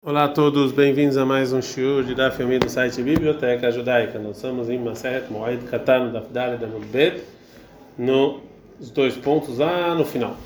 [0.00, 4.16] Olá a todos, bem-vindos a mais um shiur de Daf Yomi do site Biblioteca Judaica.
[4.16, 7.24] Nós estamos em Maseret Moed Katan Daf Dalet Amudbet,
[7.98, 8.40] nos
[8.92, 10.36] dois pontos lá no final.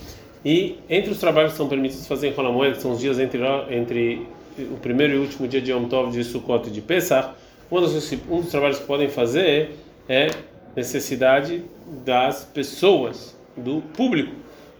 [0.42, 3.40] E entre os trabalhos que são permitidos fazer em Rolamoed, que são os dias entre,
[3.68, 4.26] entre
[4.58, 7.34] o primeiro e o último dia de Yom Tov, de Sukkot e de Pesach,
[7.70, 9.76] um dos, um dos trabalhos que podem fazer
[10.08, 10.28] é
[10.74, 11.62] necessidade
[12.06, 14.34] das pessoas, do público.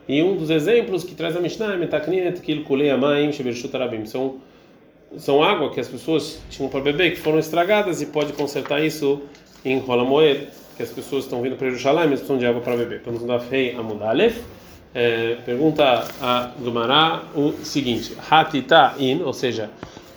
[0.09, 4.07] E um dos exemplos que traz a Mishnah é Metakninet Kil Kulei Amayim Shebershut Arabim.
[4.07, 4.41] São
[5.19, 9.23] são água que as pessoas tinham para beber que foram estragadas e pode consertar isso
[9.65, 12.77] em Rola Moed, que as pessoas estão vindo para Jerusalém, mas precisam de água para
[12.77, 13.03] beber.
[13.27, 14.41] Dar fei a Mudalef.
[14.95, 19.71] É, pergunta a Gumará o seguinte: Hatita in, ou seja,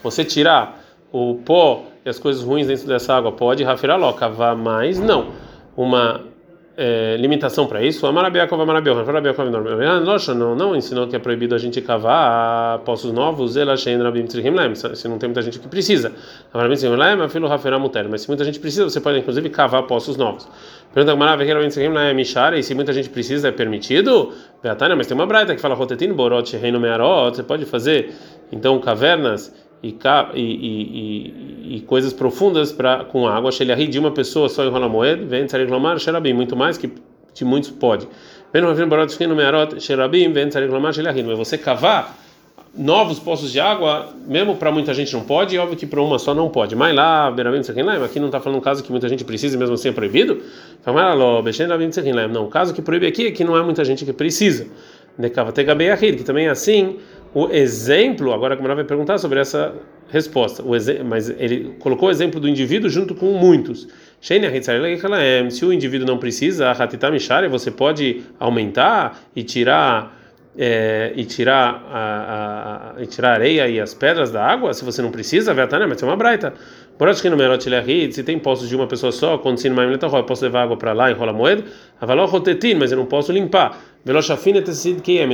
[0.03, 4.53] você tirar o pó e as coisas ruins dentro dessa água pode, Rafirá loca, vá
[4.53, 5.31] mais, não.
[5.77, 6.25] Uma
[6.77, 8.05] é, limitação para isso.
[8.05, 9.49] Amarabiakov, Amarabiakov, Amarabiakov,
[10.35, 15.41] não, não ensinou que é proibido a gente cavar poços novos, se não tem muita
[15.41, 16.11] gente que precisa.
[16.53, 20.47] Mas se muita gente precisa, você pode inclusive cavar poços novos.
[20.93, 21.15] Pergunta
[22.57, 24.33] e se muita gente precisa, é permitido?
[24.97, 28.13] Mas tem uma braita que fala você pode fazer
[28.51, 29.53] então cavernas
[30.33, 35.25] e, e, e, coisas profundas para com água, Sheliahi de uma pessoa só em Rolamoed,
[35.25, 36.89] vem reclamar, Xerabim, muito mais que
[37.33, 38.07] de muitos pode.
[38.53, 38.63] Mas
[41.35, 42.17] você cavar
[42.77, 46.19] novos poços de água, mesmo para muita gente não pode, e óbvio que para uma
[46.19, 46.75] só não pode.
[46.75, 47.29] Mas lá,
[48.03, 50.41] aqui não está falando um caso que muita gente precisa mesmo assim é proibido?
[52.33, 54.67] Não, o caso que proíbe aqui é que não é muita gente que precisa.
[56.17, 56.97] Que também é assim
[57.35, 59.75] o exemplo, agora a Gamara vai perguntar sobre essa
[60.07, 60.63] resposta,
[61.03, 63.89] mas ele colocou o exemplo do indivíduo junto com muitos.
[65.49, 66.69] Se o indivíduo não precisa,
[67.49, 70.17] você pode aumentar e tirar
[70.57, 74.85] é, e tirar a, a, e tirar a areia e as pedras da água, se
[74.85, 76.53] você não precisa, Vetana, mas tem uma braita.
[78.13, 81.11] Se tem poços de uma pessoa só, quando se eu posso levar água para lá
[81.11, 81.65] e rola moeda,
[82.77, 83.77] mas eu não posso limpar.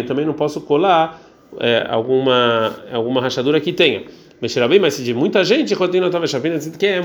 [0.08, 4.04] Também não posso colar é, alguma alguma rachadura que tenha.
[4.42, 5.76] Mexerá bem, mas se de muita gente,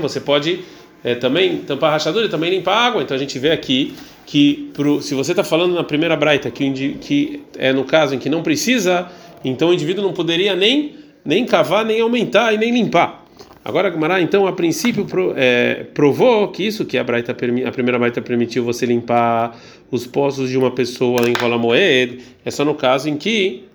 [0.01, 0.59] você pode
[1.03, 3.01] é, também tampar rachadura e também limpar água.
[3.03, 3.93] Então a gente vê aqui
[4.25, 8.19] que pro, se você está falando na primeira braita que, que é no caso em
[8.19, 9.07] que não precisa,
[9.45, 13.25] então o indivíduo não poderia nem nem cavar, nem aumentar e nem limpar.
[13.67, 15.05] Agora, Gumará, então, a princípio
[15.35, 19.59] é, provou que isso, que a, braita, a primeira braita permitiu você limpar
[19.91, 23.65] os poços de uma pessoa em Rola Moed, é só no caso em que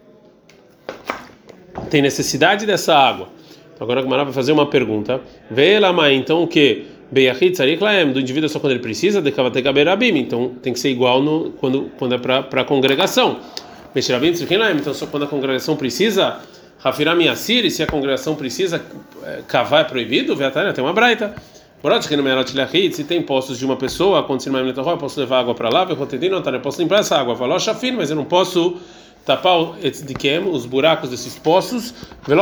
[1.92, 3.28] tem necessidade dessa água.
[3.74, 5.20] Então, agora a Gemara vai fazer uma pergunta.
[5.50, 6.86] Vê lá, mãe, então o que?
[7.10, 7.54] Beyachit
[8.14, 10.16] do indivíduo só quando ele precisa, de.
[10.16, 13.40] Então tem que ser igual no, quando, quando é para a congregação.
[13.94, 14.32] Mexerabim,
[14.80, 16.38] então só quando a congregação precisa.
[16.78, 18.82] Rafiram Yassir, se a congregação precisa
[19.46, 21.34] cavar é proibido, Veatania tem uma braita.
[22.92, 24.48] Se tem postos de uma pessoa, quando se
[24.94, 25.84] eu posso levar água para lá,
[26.56, 27.36] eu posso limpar essa água.
[27.36, 27.54] Falou,
[27.92, 28.78] mas eu não posso
[29.24, 29.76] tapar
[30.50, 31.94] os buracos desses poços.
[32.28, 32.36] Eu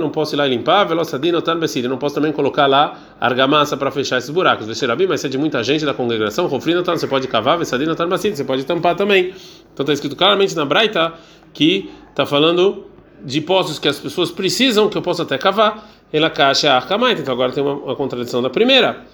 [0.00, 0.88] não posso ir lá limpar.
[0.90, 4.66] Eu não posso também colocar lá argamassa para fechar esses buracos.
[4.66, 4.78] Mas
[5.20, 7.58] se é de muita gente da congregação, você pode cavar.
[7.58, 9.34] Você pode tampar também.
[9.72, 11.14] Então está escrito claramente na Braita
[11.52, 12.84] que está falando
[13.24, 15.88] de poços que as pessoas precisam, que eu posso até cavar.
[16.12, 16.80] Ela caixa a
[17.20, 19.04] Então agora tem uma, uma contradição da primeira.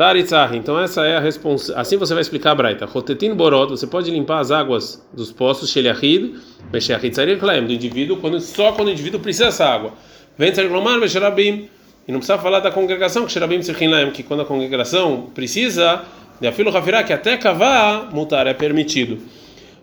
[0.00, 1.78] Taritzah, então essa é a resposta.
[1.78, 2.86] Assim você vai explicar a Braita.
[2.86, 6.36] Rotetin borot, você pode limpar as águas dos poços, Sheliachid,
[6.72, 9.92] Meshiachid Tzarikhlaim, do indivíduo, quando, só quando o indivíduo precisa dessa água.
[10.38, 11.68] Vem Tzariklomar, Mesherabim.
[12.08, 16.00] E não precisa falar da congregação, que Sherabim Tzirchinlaim, que quando a congregação precisa,
[16.40, 19.18] de afilo Rafirá, que até cavar, multar é permitido.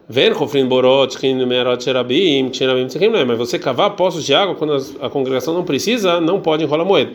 [0.10, 3.24] Vem Rofrin Borot, Merot Sherabim, Sherabim Tzirchinlaim.
[3.24, 7.12] Mas você cavar poços de água quando a congregação não precisa, não pode enrolar moeda.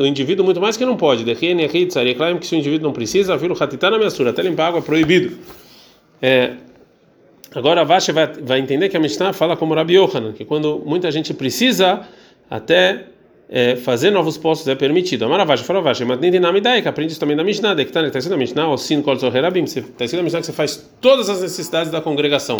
[0.00, 1.22] O indivíduo muito mais que não pode.
[1.22, 3.56] Que se o indivíduo não precisa, vira o
[3.90, 5.36] na minha até limpar água é proibido.
[6.22, 6.52] É,
[7.54, 10.82] agora a Vasha vai, vai entender que a Mishnah fala como Rabi Yohanan, que quando
[10.84, 12.00] muita gente precisa,
[12.48, 13.04] até
[13.50, 15.24] é, fazer novos postos é permitido.
[15.24, 16.40] Amara Vasha, fala Vasha, mas nem tem
[16.80, 19.18] que aprende isso também da Mishnah, que está escrito na Mishnah, o Sin Kol
[19.90, 22.56] está escrito na Mishnah que você faz todas as necessidades da congregação.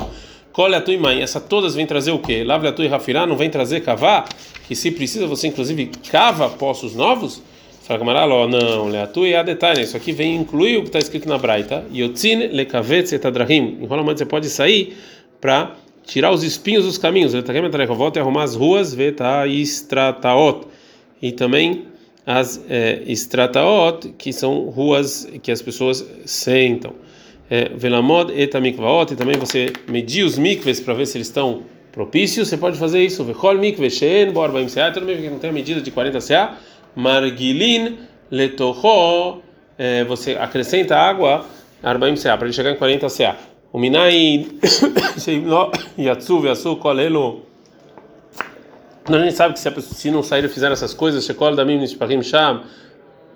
[0.52, 2.42] Colhe a tua mãe, essa todas vêm trazer o quê?
[2.42, 4.28] Lave a tua rafirá, não vem trazer cavar?
[4.66, 7.42] Que se precisa você inclusive cava poços novos?
[7.82, 10.98] Fala Camaralo, não, le tua e a detalhe, isso aqui vem incluir o que está
[10.98, 11.84] escrito na Braita.
[11.92, 13.78] Yotzin lekavetz etadrahim.
[13.82, 14.96] Enrola você pode sair
[15.40, 15.74] para
[16.04, 17.32] tirar os espinhos dos caminhos.
[17.32, 20.66] Vetakem etarekovot e arrumar as ruas, veta istrataot.
[21.22, 21.84] E também
[22.26, 26.94] as é, istrataot, que são ruas que as pessoas sentam.
[27.50, 31.62] É, Velamod et mikvaot, e também você medir os mikves para ver se eles estão
[31.90, 33.24] propício, você pode fazer isso.
[33.24, 36.20] Vechol mikve she'en bo 40 seah, todo mundo que não tem a medida de 40
[36.20, 36.56] seah,
[36.94, 37.98] margilin
[38.30, 39.42] letocho,
[39.76, 41.44] é, você acrescenta água
[41.82, 43.36] 40 seah, para ele chegar em 40 seah.
[43.72, 44.46] O minai
[45.98, 47.50] yatsu ve'asu kolelo
[49.08, 52.62] a gente sabe que se não sair e fizer essas coisas, shekol damim nishpachim sham,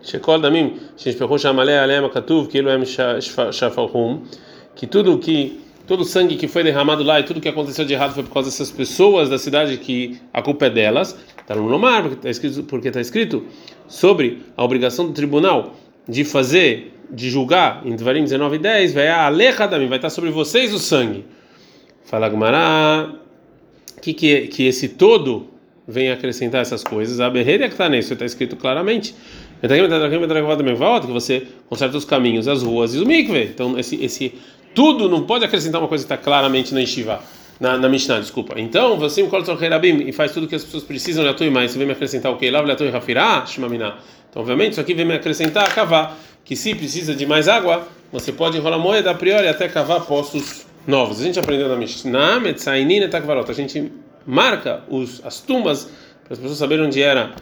[0.05, 4.23] shekol damim nishpachim sham alei alei katuv, ele é shafahum,
[4.75, 7.93] que tudo que todo o sangue que foi derramado lá e tudo que aconteceu de
[7.93, 11.17] errado foi por causa dessas pessoas da cidade que a culpa é delas.
[11.39, 13.45] Está no Lomar, porque está escrito, está escrito
[13.87, 15.75] sobre a obrigação do tribunal
[16.09, 20.79] de fazer, de julgar, em Devarim 19 e 10, vai vai estar sobre vocês o
[20.79, 21.27] sangue.
[22.05, 23.13] Fala Gumará,
[24.01, 25.49] que, que, que esse todo
[25.87, 27.21] vem acrescentar essas coisas.
[27.21, 29.15] A berreira que está nisso, está escrito claramente.
[29.67, 33.45] Que você conserta os caminhos, as ruas e o mikve.
[33.45, 34.35] Então, esse, esse
[34.75, 37.21] tudo não pode acrescentar uma coisa que está claramente na Yeshiva,
[37.59, 38.61] na, na Mishnah, desculpa.
[38.61, 39.53] Então, você me coloca
[40.07, 41.71] e faz tudo que as pessoas precisam de atu mais.
[41.71, 42.51] Você vem me acrescentar o que?
[42.51, 43.95] Lá, atu e rafirá, shmamina.
[44.29, 48.33] Então, obviamente, isso aqui vem me acrescentar cavar, que se precisa de mais água, você
[48.33, 51.21] pode enrolar moeda a priori até cavar poços novos.
[51.21, 53.51] A gente aprendeu na Mishnah, metzainin etakvarot.
[53.51, 53.91] A gente
[54.27, 55.89] marca os, as tumbas
[56.25, 57.33] para as pessoas saberem onde era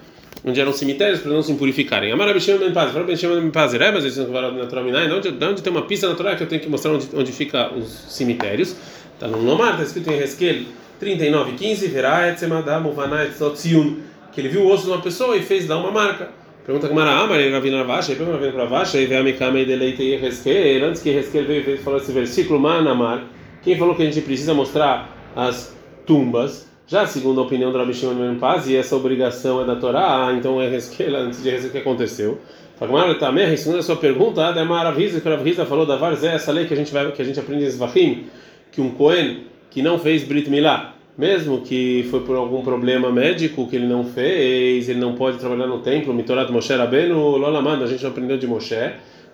[0.44, 2.12] onde eram cemitérios para não se impurificarem.
[2.12, 6.08] Amar Bishim Ben Paz, Rabbi Bishim Ben Paz, Rebas, na Minai, onde, tem uma pista
[6.08, 8.76] natural que eu tenho que mostrar onde, onde fica os cemitérios.
[9.14, 10.62] Está no Lomar, está escrito em Resquel
[10.98, 13.98] 39, 15, Verá Etzemadam Uvanai Tzotziun,
[14.32, 16.28] que ele viu o osso de uma pessoa e fez lá uma marca.
[16.64, 19.64] Pergunta que Mara Amar, ele Ravina Ravacha, ele pergunta para Ravacha, e veio a e
[19.64, 23.24] deleite e Resquel, antes que Resquel veio e falou esse versículo, Manamar,
[23.62, 26.71] quem falou que a gente precisa mostrar as tumbas?
[26.86, 30.26] Já segundo a opinião do Rabi Shimon Ben Paz, e essa obrigação é da Torá,
[30.26, 32.38] ah, então é Hezkel, antes de Hezkel, que aconteceu?
[32.76, 36.50] Fagmar também, respondendo a sua pergunta, é Maravisa, que o Ravisa falou da Varzé, essa
[36.50, 38.24] lei que a gente vai que a gente aprende em Zvachim,
[38.72, 43.68] que um Cohen que não fez Brit Milá, mesmo que foi por algum problema médico
[43.68, 47.86] que ele não fez, ele não pode trabalhar no templo, Mitorat Moshe Rabbeinu, Lolamad, a
[47.86, 48.74] gente não aprendeu de Moshe,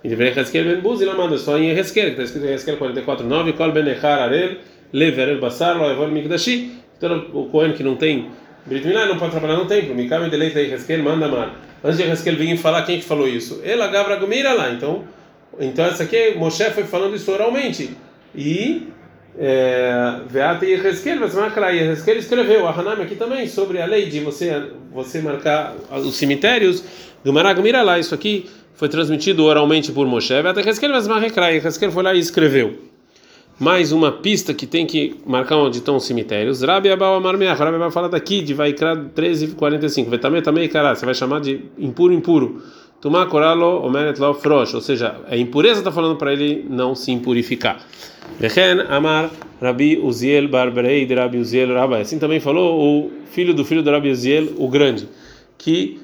[0.05, 3.55] e deveria Hezkel Ben Buz Lamada, só em Hezkel, que está escrito em Hezkel 44.9,
[3.55, 4.59] Kol Ben Echar Arel,
[4.93, 8.29] Lever El Basar, Loevor Mikdashi, então o Cohen que não tem
[8.69, 9.95] Brit Milá não pode trabalhar no templo.
[9.95, 11.55] Mikame deleita Heskel, manda mar.
[11.83, 13.63] Antes de Heskel vir falar, quem que falou isso?
[13.65, 14.71] Ela Gavra Gumira lá.
[14.71, 15.05] Então,
[15.59, 17.97] então essa aqui, Moshe foi falando isso oralmente.
[18.35, 18.89] E
[20.29, 24.21] Veata e Heskel, mas marcar e escreveu, a Hanami aqui também, sobre a lei de
[24.21, 26.85] você, você marcar os cemitérios.
[27.25, 27.99] Gumara Gumira lá.
[27.99, 30.43] Isso aqui foi transmitido oralmente por Moshe.
[30.43, 32.88] Veata Heskel, mas marcar e Heskel foi lá e escreveu
[33.59, 36.63] mais uma pista que tem que marcar onde estão os cemitérios.
[36.63, 37.59] Rabi Abau Amar Meach.
[37.59, 40.09] Rabi Abau fala daqui, de Vaikra 13:45.
[40.09, 42.63] Vetame também, cara, você vai chamar de impuro, impuro.
[43.01, 47.13] Tomar coralo omeret lo frosh, ou seja, a impureza está falando para ele não se
[47.13, 47.81] impurificar.
[48.39, 49.31] Vechen Amar
[49.61, 52.03] Rabi Uziel Barberei de Rabi Uziel Rabai.
[52.03, 55.09] Assim também falou o filho do filho do Rabi Uziel, o grande,
[55.57, 56.01] que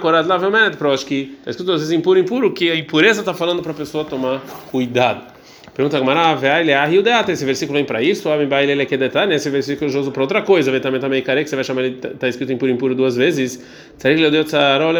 [0.00, 3.32] corado lá omeret frosh, que está escrito às vezes impuro, impuro, que a impureza está
[3.32, 5.33] falando para a pessoa tomar cuidado.
[5.74, 8.28] Pergunta Gamara, ah, esse versículo vem para isso?
[8.28, 10.70] ele é que detalhe, esse versículo eu uso para outra coisa.
[10.70, 13.16] Vem também também care que você vai chamar ele está escrito em puro impuro duas
[13.16, 13.60] vezes.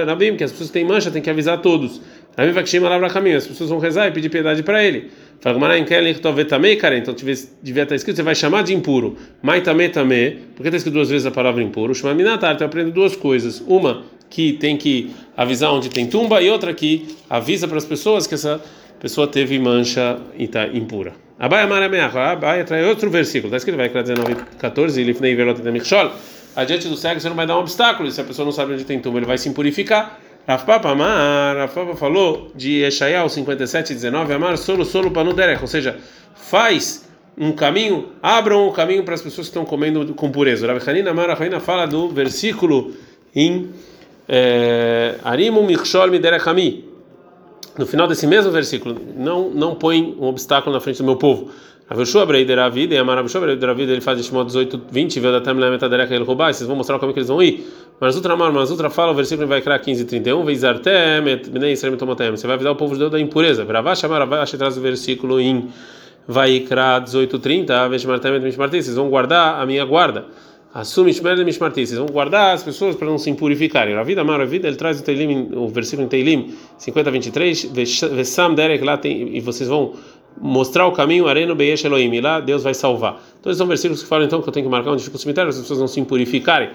[0.04, 2.00] Rabim, que as pessoas têm mancha, tem que avisar todos.
[2.36, 5.12] Rabim vai que palavra caminho, as pessoas vão rezar e pedir piedade para ele.
[5.40, 6.16] Fala Gamara, em Kelly
[6.48, 9.16] também cara, então devia estar escrito, você vai chamar de impuro.
[9.40, 11.94] Mai também também, porque está escrito duas vezes a palavra impuro.
[11.94, 13.62] Chama minatar, então aprende duas coisas.
[13.64, 18.26] Uma que tem que avisar onde tem tumba e outra que avisa para as pessoas
[18.26, 18.60] que essa
[19.00, 21.14] pessoa teve mancha e está impura.
[21.38, 26.12] Abaia Marameach, Abaia traz outro versículo, está escrito, vai 19, 14, Lifnei Velot Michol.
[26.54, 28.84] Adiante do cego você não vai dar um obstáculo, se a pessoa não sabe onde
[28.84, 30.20] tem tumba, ele vai se impurificar.
[30.46, 35.96] Rafpapa Amar, Rafpapa falou de Eshayal 57, 19, Amar solo solo panuderech, ou seja,
[36.34, 40.66] faz um caminho, abram um caminho para as pessoas que estão comendo com pureza.
[40.66, 42.92] Rav Hanina Amar, Rav fala do versículo
[43.34, 43.70] em
[44.28, 46.84] eh, Arimu Michol Miderech Ami,
[47.78, 51.50] no final desse mesmo versículo, não não põe um obstáculo na frente do meu povo.
[51.88, 55.40] Avishua Breider vida e Amar Avishua Breider vida ele faz Shimon 18, 20, veio da
[55.40, 57.66] Tamila Metadereka ele roubar, vocês vão mostrar como é que eles vão ir.
[58.00, 60.92] Mas outra mas fala, o versículo vai criar 15, 31, Veizartem,
[61.50, 63.64] Bnei Israel você vai avisar o povo de Deus da impureza.
[63.64, 64.26] Vravash Amar
[64.56, 65.68] traz o versículo em
[66.26, 70.24] Vaikra 18, 30, Veshmartem, vocês vão guardar a minha guarda.
[70.74, 71.86] Assume Ishmael e Mishmarti.
[71.86, 73.94] Vocês vão guardar as pessoas para não se impurificarem.
[73.94, 77.64] A vida a vida, ele traz o, Teilim, o versículo em Teilim 50, 23.
[78.12, 79.94] Vesam derek lá tem, e vocês vão
[80.36, 82.12] mostrar o caminho, Areno Beyesh Elohim.
[82.14, 83.22] E lá Deus vai salvar.
[83.38, 85.18] Então, esses são versículos que falam então que eu tenho que marcar onde fica o
[85.18, 86.70] cemitério, as pessoas não se impurificarem.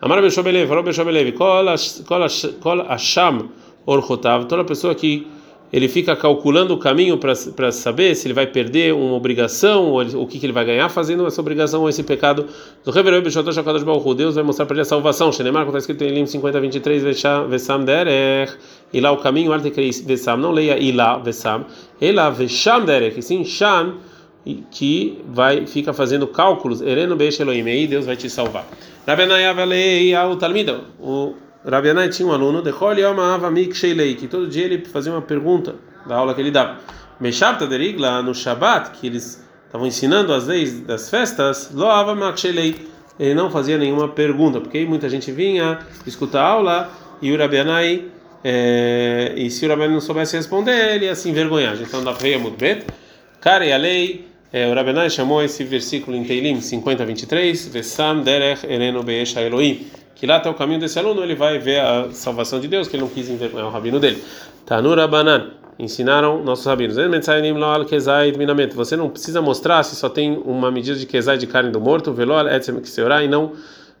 [0.00, 3.48] Amar Beshobelev, falou Beshobelev, Kol Asham
[3.86, 5.24] Orchotav, toda pessoa que
[5.72, 10.26] ele fica calculando o caminho para saber se ele vai perder uma obrigação ou o
[10.26, 12.46] que, que ele vai ganhar fazendo essa obrigação ou esse pecado
[12.84, 15.32] do Revereu Bishotosh HaKadosh Baruch Deus vai mostrar para ele a salvação.
[15.32, 17.02] Shenemar, como está escrito em Lim 50, 23,
[17.48, 18.54] Vesam Derech,
[18.92, 19.50] e lá o caminho,
[20.04, 21.66] Vesam, não leia Ilá Vesam,
[22.00, 23.96] Ela Vesham Derech, e sim Sham,
[24.70, 28.66] que vai fica fazendo cálculos, Ereno Beish Elohim, aí Deus vai te salvar.
[29.06, 31.34] Rabenaya Valei o
[31.70, 32.62] Rabianai tinha um aluno,
[34.14, 35.74] que todo dia ele fazia uma pergunta
[36.06, 36.78] da aula que ele dava.
[37.18, 42.14] Meshabta derigla no Shabat, que eles estavam ensinando as leis das festas, loava
[43.18, 48.04] ele não fazia nenhuma pergunta, porque muita gente vinha escutar a aula e o Rabianai,
[48.44, 51.76] é, e se o Rabianai não soubesse responder, ele ia se envergonhar.
[51.80, 52.82] Então, da feia muito bem.
[53.40, 58.20] Cara, e a lei, é, o Rabianai chamou esse versículo em Teilim 50, 23, Vesam
[58.22, 59.84] derech ereno be'esha Elohim
[60.16, 62.96] que lá está o caminho desse aluno, ele vai ver a salvação de Deus, que
[62.96, 64.22] ele não quis envergonhar o rabino dele.
[64.64, 66.96] Tanura Banan, ensinaram nossos rabinos.
[68.74, 72.12] Você não precisa mostrar se só tem uma medida de kezai de carne do morto,
[72.12, 73.52] velol etzem seorá, e não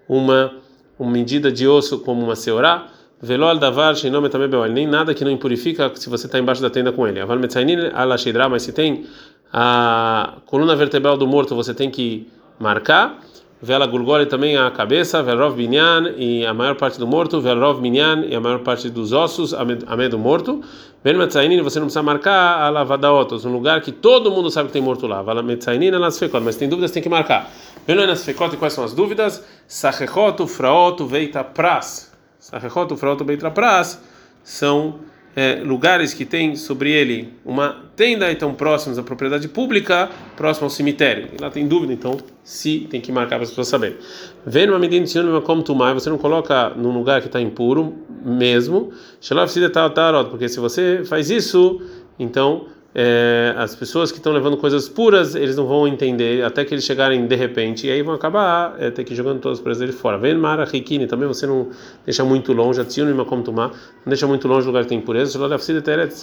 [0.08, 0.54] uma,
[0.98, 2.86] uma medida de osso como uma seorá.
[3.20, 6.68] Velol davar shinome também beol, nem nada que não impurifica se você está embaixo da
[6.68, 7.20] tenda com ele.
[7.20, 9.06] Aval metzainin ala sheidra, mas se tem
[9.52, 12.26] a coluna vertebral do morto, você tem que
[12.58, 13.18] marcar.
[13.60, 18.26] Vela Gulgole também a cabeça, Velrov Binyan e a maior parte do morto, Velrov Binyan
[18.26, 20.62] e a maior parte dos ossos, a meio do morto.
[21.02, 24.74] Ben Metzainin, você não precisa marcar a Lavadaotos, um lugar que todo mundo sabe que
[24.74, 25.22] tem morto lá.
[25.22, 27.50] Vala Metzainin nas fekot, mas tem dúvidas, tem que marcar.
[27.86, 29.42] Ben fekot, e quais são as dúvidas?
[29.66, 32.12] Sachechot, Fraot, Veita Pras.
[32.38, 34.02] Sachechot, Fraot, Veita Pras
[34.44, 34.96] são
[35.36, 40.70] é, lugares que tem sobre ele uma tenda, então próximos à propriedade pública, próximo ao
[40.70, 41.28] cemitério.
[41.38, 43.98] E lá tem dúvida, então, se tem que marcar para as pessoas saberem.
[44.46, 48.92] Vendo uma medida de como tomar, você não coloca num lugar que está impuro mesmo,
[49.20, 51.82] porque se você faz isso,
[52.18, 52.66] então
[52.98, 56.82] é, as pessoas que estão levando coisas puras, eles não vão entender até que eles
[56.82, 59.92] chegarem de repente, e aí vão acabar é, ter que jogando todas as coisas dele
[59.92, 60.16] fora.
[60.16, 61.68] Vem Mara Rikini, também você não
[62.06, 62.84] deixa muito longe, a
[63.26, 65.38] como tomar, não deixa muito longe do lugar que tem impureza,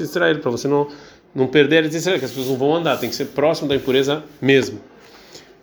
[0.02, 0.88] Israel, para você não,
[1.36, 4.24] não perder Israel, que as pessoas não vão andar, tem que ser próximo da impureza
[4.42, 4.80] mesmo.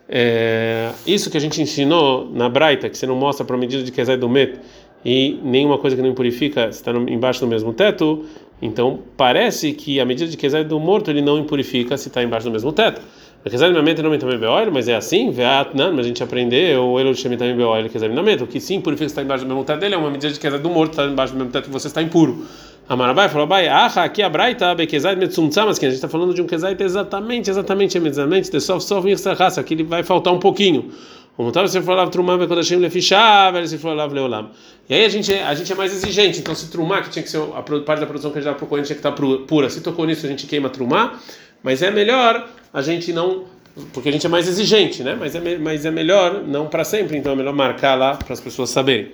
[0.09, 3.83] É, isso que a gente ensinou na Braita, que você não mostra para a medida
[3.83, 4.61] de Kezai do Met,
[5.05, 8.26] e nenhuma coisa que não impurifica está embaixo do mesmo teto,
[8.61, 12.47] então parece que a medida de Kezai do morto ele não impurifica se está embaixo
[12.47, 13.00] do mesmo teto.
[13.49, 13.83] Kezai não
[14.19, 15.35] também beoil, mas é assim,
[15.75, 19.12] não, mas a gente aprendeu, o Elo também beoil, Kezai o que sim impurifica se
[19.12, 21.33] está embaixo do mesmo teto dele é uma medida de Kezai do morto, está embaixo
[21.33, 22.45] do mesmo teto que você está impuro.
[22.90, 26.43] Amarabai falou, bai, ah, aqui a braita, bekezai metzumtzamas, que a gente está falando de
[26.43, 29.07] um kezai exatamente, exatamente, exatamente, de sof sof
[29.38, 30.90] raça, que ele vai faltar um pouquinho.
[31.37, 33.79] Como tal, você falava trumar vai quando Hashem lefichava, se
[34.13, 34.51] leolam.
[34.89, 36.41] E aí a gente, a gente é mais exigente.
[36.41, 38.59] Então, se trumar, que tinha que ser a parte da produção que a gente dava
[38.59, 39.71] para o tinha que estar pura.
[39.71, 41.19] Se tocou nisso, a gente queima trumar.
[41.63, 43.45] Mas é melhor a gente não.
[43.93, 45.17] Porque a gente é mais exigente, né?
[45.19, 48.41] Mas é, mas é melhor, não para sempre, então é melhor marcar lá para as
[48.41, 49.13] pessoas saberem.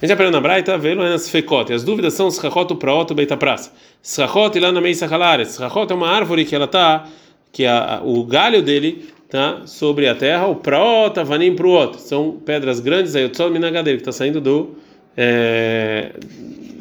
[0.00, 1.72] A gente aprende na Braita, velo é nas fekot.
[1.72, 3.72] As dúvidas são schachot praot beita praça.
[4.02, 5.56] Schachot lá na meisa halares.
[5.56, 7.06] Schachot é uma árvore que ela tá,
[7.52, 12.00] que a, o galho dele tá sobre a terra, o praota vanim pro outro.
[12.00, 14.76] São pedras grandes aí, o tzol minagadeiro, que está saindo do
[15.16, 16.12] é,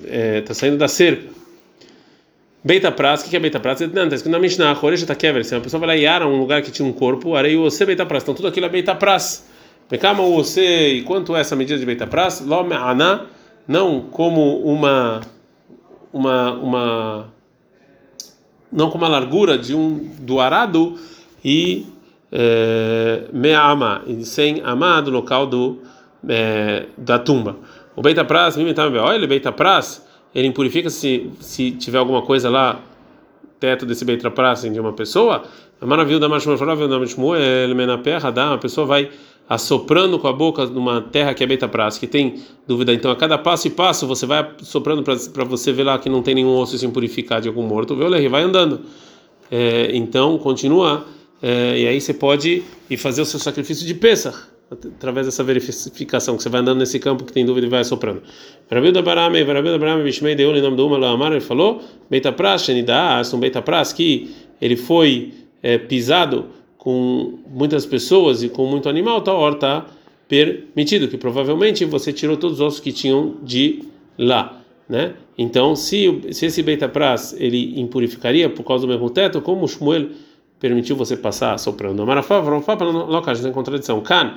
[0.05, 1.35] é, tá saindo da cerca.
[2.63, 3.79] Beita Pras, o que é Beita Pras?
[3.79, 6.37] Não, está escrito na Mishnah, Horeja Takever, se uma pessoa vai lá e ara um
[6.37, 8.93] lugar que tinha um corpo, arei o você Beita Pras, então tudo aquilo é Beita
[8.95, 9.47] Pras.
[9.89, 12.41] Pecama o você, e quanto é essa medida de Beita Pras?
[12.41, 13.27] Lome Ana,
[13.67, 15.21] não como uma,
[16.11, 17.33] uma, uma,
[18.71, 20.99] não como a largura de um, do arado
[21.43, 21.85] e
[22.31, 25.79] é, me'ama, sem amar do local do,
[26.27, 27.57] é, da tumba.
[27.95, 29.51] O Beita Pras, olha, o Beita
[30.33, 32.79] ele impurifica se, se tiver alguma coisa lá,
[33.59, 34.29] teto desse Beita
[34.71, 35.43] de uma pessoa.
[35.81, 36.29] A maravilha da
[37.63, 39.09] ele menaperra, dá, a pessoa vai
[39.49, 41.67] assoprando com a boca numa terra que é Beita
[41.99, 42.35] que tem
[42.67, 42.93] dúvida.
[42.93, 46.21] Então, a cada passo e passo, você vai soprando para você ver lá que não
[46.21, 47.95] tem nenhum osso se impurificar de algum morto.
[47.95, 48.81] Vê, vai andando.
[49.49, 51.05] É, então, continua
[51.41, 54.37] é, e aí você pode ir fazer o seu sacrifício de Pesach,
[54.71, 58.23] através dessa verificação, que você vai andando nesse campo que tem dúvida e vai soprando.
[58.69, 58.91] Ele
[61.39, 62.67] falou, Beita Pras,
[63.33, 66.45] um Beita Pras, que ele foi é, pisado
[66.77, 69.85] com muitas pessoas e com muito animal, tal hora está
[70.27, 73.83] permitido, que provavelmente você tirou todos os ossos que tinham de
[74.17, 74.61] lá.
[74.89, 75.13] Né?
[75.37, 80.09] Então, se, se esse Beita Pras ele impurificaria por causa do mesmo teto, como Shmuel
[80.59, 82.01] permitiu você passar soprando.
[82.01, 84.01] Amarafá, varofá, para não colocar, já tem contradição.
[84.01, 84.35] Kan,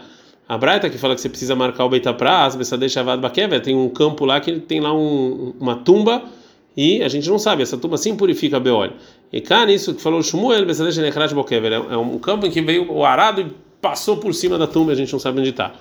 [0.48, 3.76] a Braita que fala que você precisa marcar o Beita Praz, Bessadei Shavad Bakever, tem
[3.76, 6.24] um campo lá que tem lá um, uma tumba
[6.76, 8.90] e a gente não sabe, essa tumba sim purifica a Beol.
[9.32, 10.66] E cá nisso que falou Shmuel,
[11.90, 13.46] é um campo em que veio o arado e
[13.80, 15.72] passou por cima da tumba, a gente não sabe onde está.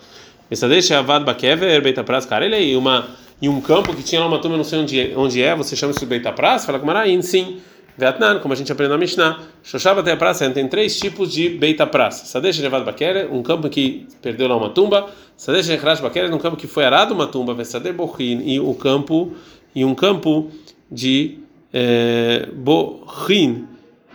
[0.50, 3.08] Essa deixa Avad Bakever, Beita Pras, cara, ele aí, uma,
[3.41, 5.75] em um campo que tinha lá uma tumba, não sei onde é, onde é você
[5.75, 6.65] chama isso de Beita Pras?
[6.65, 7.60] Fala com Maraim, sim.
[8.00, 11.50] Vietnã, como a gente aprendeu na Mishnah, Shoshava até a praça, tem três tipos de
[11.50, 12.25] Beita Praça.
[12.25, 15.08] Sadesh Nevad Bakere, um campo que perdeu lá uma tumba.
[15.36, 17.53] Sadesh Nechrash Bakere, um campo que foi arado uma tumba.
[17.53, 19.34] Vesader Bochin, e o campo,
[19.75, 20.50] e um campo
[20.89, 21.39] de
[21.74, 23.68] é, Bochin,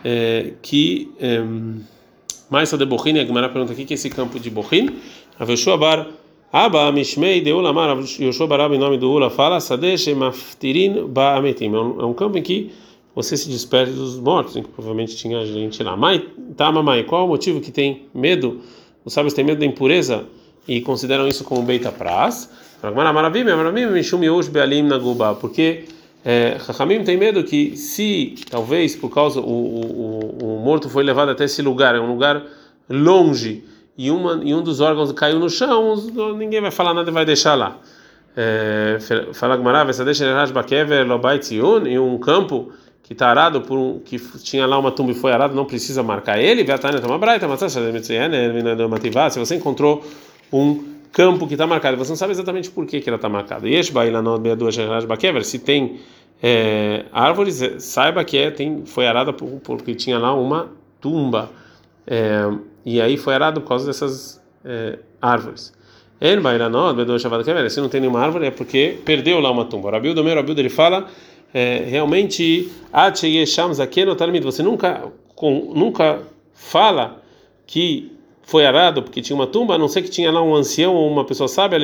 [0.02, 1.12] é, que.
[1.20, 1.42] É,
[2.48, 4.88] mais Sader Bochin, a Gemara pergunta aqui que esse campo de Bochin.
[5.38, 6.06] Aveshua Bar.
[6.50, 11.74] Abba Mishmei de Ulamar, Yoshua Barab, em nome do Ula, fala Sadesh Maftirin Ba'ametim.
[11.74, 12.70] É um campo em que
[13.14, 15.96] você se despede dos mortos, em que provavelmente tinha gente lá.
[15.96, 18.60] Mãe, tá, mamãe, qual é o motivo que tem medo?
[19.04, 20.24] Os sábios têm medo da impureza
[20.66, 22.50] e consideram isso como beita pras?
[25.40, 25.84] Porque
[26.24, 31.30] é, Chachamim tem medo que se talvez por causa o, o, o, morto foi levado
[31.30, 32.42] até esse lugar, é um lugar
[32.88, 33.62] longe
[33.96, 35.94] e, uma, e um dos órgãos caiu no chão,
[36.36, 37.78] ninguém vai falar nada e vai deixar lá.
[38.36, 38.98] É,
[39.32, 40.24] fala Gmará, deixa
[41.86, 42.72] e um campo
[43.04, 46.02] que está arado por um que tinha lá uma tumba e foi arado, não precisa
[46.02, 46.64] marcar ele.
[49.30, 50.02] Se você encontrou
[50.50, 53.68] um campo que está marcado, você não sabe exatamente por que, que ela está marcada.
[55.44, 56.00] Se tem
[56.42, 61.50] é, árvores, é, saiba que é, tem, foi arada por, porque tinha lá uma tumba.
[62.06, 62.50] É,
[62.86, 65.74] e aí foi arado por causa dessas é, árvores.
[67.68, 69.90] Se não tem nenhuma árvore, é porque perdeu lá uma tumba.
[69.90, 71.06] Rabildo, meu Rabildo, ele fala
[71.54, 72.68] é, realmente
[74.44, 75.04] você nunca
[75.72, 77.22] nunca fala
[77.64, 78.10] que
[78.42, 81.08] foi arado porque tinha uma tumba, a não ser que tinha lá um ancião ou
[81.08, 81.76] uma pessoa sábia,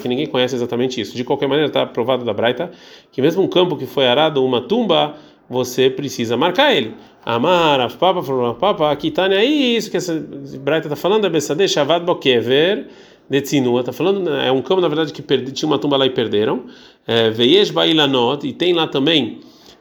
[0.00, 1.16] que ninguém conhece exatamente isso.
[1.16, 2.70] De qualquer maneira, está provado da Braita
[3.12, 5.14] que mesmo um campo que foi arado, uma tumba,
[5.48, 6.94] você precisa marcar ele.
[7.24, 8.22] Amar, papa,
[8.54, 10.14] papa, aqui está aí, isso que essa
[10.60, 12.88] Braita está falando, é Bessade, Shavad Bokever,
[13.28, 15.96] de Tzinua, está falando, né, é um campo na verdade que perdi, tinha uma tumba
[15.96, 16.64] lá e perderam.
[17.06, 19.40] É, Veyesh Bailanot, e tem lá também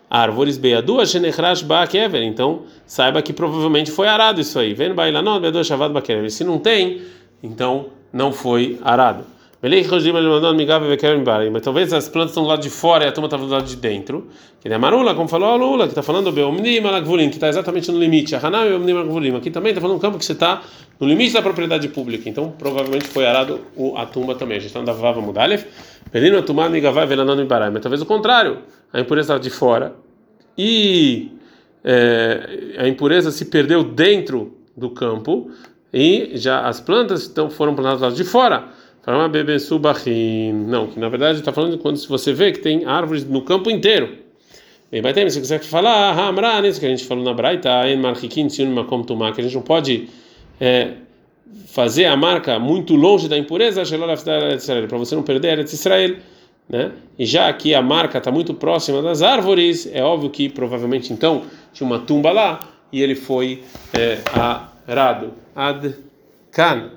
[0.10, 2.22] árvores Beadu, Shenechrash Bakever.
[2.24, 4.74] Então saiba que provavelmente foi arado isso aí.
[4.74, 6.30] Vem Bailanot, Beadu, Shavad Bakever.
[6.32, 7.02] Se não tem,
[7.42, 9.37] então não foi arado.
[11.52, 13.66] Mas talvez as plantas estão do lado de fora e a turma está do lado
[13.66, 14.28] de dentro.
[14.60, 16.32] Que é Marula, como falou a Lula, que está falando
[17.30, 18.36] que está exatamente no limite.
[18.36, 18.42] A.
[19.38, 20.62] Aqui também está falando um campo que você está
[21.00, 22.30] no limite da propriedade pública.
[22.30, 23.62] Então provavelmente foi arado
[23.96, 24.58] a tumba também.
[24.58, 25.22] A gente está andando Vava
[27.44, 27.70] Ibarai.
[27.70, 28.60] Mas talvez o contrário.
[28.94, 29.96] A impureza está de fora
[30.58, 31.32] e
[31.84, 35.52] é, a impureza se perdeu dentro do campo
[35.94, 38.66] e já as plantas estão, foram plantadas do lado de fora.
[40.54, 44.18] Não, que na verdade está falando quando você vê que tem árvores no campo inteiro.
[44.92, 47.70] Bem, vai ter, se quiser falar, Hamra, isso que a gente falou na Braita,
[49.34, 50.10] que a gente não pode
[50.60, 50.92] é,
[51.68, 53.82] fazer a marca muito longe da impureza,
[54.88, 56.18] para você não perder Eretz Israel.
[56.70, 56.92] Né?
[57.18, 61.44] E já que a marca está muito próxima das árvores, é óbvio que provavelmente então
[61.72, 62.60] tinha uma tumba lá
[62.92, 64.20] e ele foi é,
[64.86, 65.34] arado.
[65.56, 65.96] Ad
[66.52, 66.92] Kan.